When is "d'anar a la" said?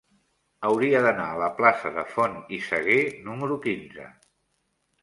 1.07-1.51